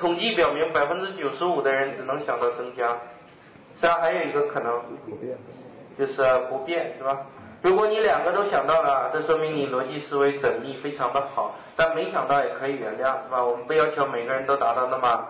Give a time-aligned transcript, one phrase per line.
[0.00, 2.88] 统计表明，百分之九十五的人只能想到增加。
[3.76, 4.82] 实际上还有一个可能，
[5.98, 7.18] 就是不变，是吧？
[7.60, 11.54] 如果你两个都想到了，这说明你逻辑思维缜密，非常的好。
[11.76, 13.44] 但没想到也可以原谅，是吧？
[13.44, 15.28] 我们不要求每个人都达到那么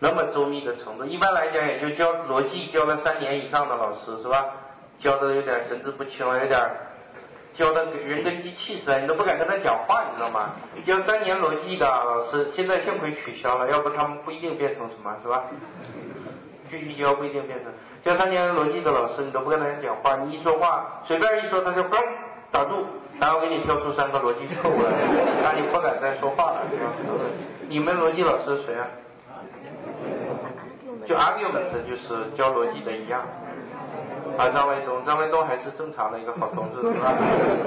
[0.00, 1.04] 那么周密的程度。
[1.04, 4.46] 一般来讲，也就教逻辑教了三年以上的老师，是吧？
[4.98, 6.60] 教的有点神志不清了，有点
[7.54, 10.50] 教的人跟机器似的，你都不敢跟他讲话，你知道吗？
[10.84, 15.44] 教三年逻辑的老师，现在幸亏取消了，要不他们不一定变成什么，是吧？
[16.68, 17.72] 继续教不一定变成
[18.02, 21.96] 教三年逻辑的老师，你都不跟他讲话，你一说话随便一说他就嘣
[22.50, 22.84] 打住，
[23.20, 24.90] 然后给你挑出三个逻辑错误来，
[25.42, 26.90] 让你不敢再说话了，是吧？
[27.68, 28.88] 你们逻辑老师谁啊？
[31.06, 33.22] 就 argument 就是教逻辑的一样。
[34.36, 37.14] 啊，张卫东，张卫东还是正常的一个好同志，是吧？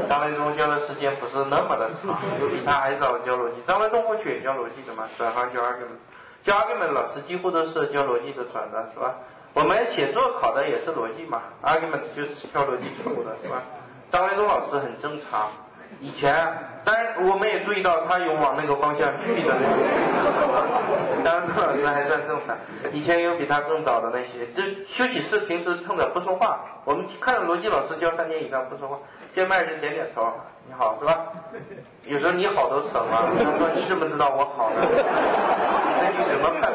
[0.10, 3.62] 张卫东教的时间不是那么的长，就比他还早教逻辑。
[3.66, 5.98] 张卫东过去也教逻辑的嘛，转行教 argument。
[6.44, 9.16] 教 argument 老师几乎都是教逻辑的转的，是吧？
[9.54, 13.64] 我们写作考的也是逻辑嘛，argument 就是教逻辑错误的，是吧？
[14.12, 15.50] 张卫东老师很正常，
[16.00, 16.34] 以前
[16.84, 20.18] 当然我们也注意到他有往那个方向去的那种趋势，
[21.24, 22.56] 当然老师还算正常。
[22.92, 29.00] 以前有比他更早的那些，就休息室平时碰着不说话，我们看到逻辑老师教三年以上不说话，
[29.34, 30.32] 见面就点点头，
[30.68, 31.26] 你好，是吧？
[32.06, 34.82] 有时候你好都省了，他说你怎么知道我好呢？
[34.88, 36.72] 根据什么断？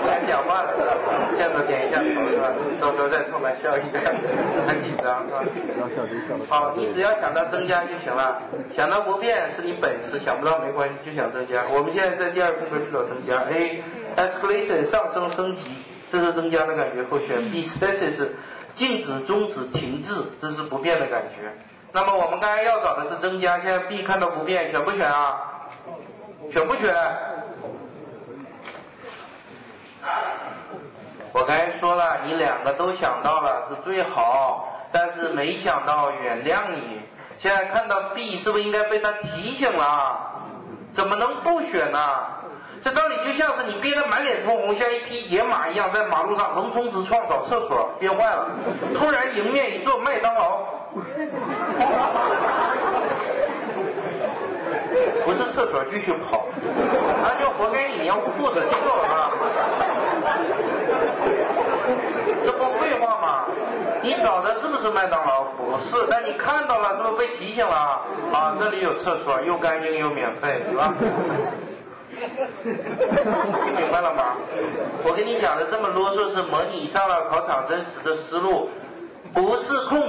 [0.00, 0.92] 不敢讲话了，是吧？
[1.38, 2.35] 见着点一下头，是
[2.80, 4.00] 到时候再冲他笑一下，
[4.66, 5.42] 很紧张，是吧？
[6.48, 8.40] 好，你只要想到增加就行了，
[8.76, 11.64] 想到不变是你本事，想不到没关系，就想增加。
[11.70, 13.82] 我们现在在第二空格去找增加，A
[14.16, 15.62] escalation 上升升级，
[16.10, 18.28] 这是增加的感觉候选；B stasis
[18.74, 21.52] 静止终止停滞，这是不变的感觉。
[21.92, 25.52] 那么我们刚才要找的是增加，现在 B 看到不变，选不选啊？
[26.50, 26.94] 选不选？
[31.36, 37.02] 我刚才说了，你两个都想到了是最好，但是没想到原谅你。
[37.38, 40.18] 现在看到 B 是不是应该被他提醒了？
[40.94, 41.98] 怎么能不选呢？
[42.80, 48.48] 这道理就像是你憋得满脸通红，像一匹野马一样在马路上横冲直撞找厕所，憋坏了，
[48.94, 50.60] 突然迎面一坐麦当劳，
[55.26, 56.44] 不是厕所继续跑，
[57.22, 59.30] 那就活该你尿裤子，听懂了吗？
[62.44, 63.46] 这不废话吗？
[64.02, 65.44] 你找的是不是麦当劳？
[65.56, 68.02] 不是，但你看到了，是不是被提醒了？
[68.34, 70.92] 啊，这里有厕所，又干净又免费，是吧？
[73.64, 74.36] 听明白了吗？
[75.04, 78.68] 我跟你讲的这么啰嗦，是模拟上了考场真实的思路，
[79.32, 80.05] 不是空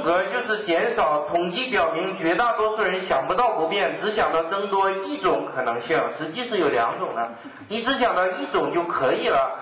[0.48, 1.28] 是减少。
[1.28, 7.30] 统计表明，绝大多数人想不到不变，只想到增多一种可能性，实际是有两种的，
[7.68, 9.60] 你只想到一种就可以了。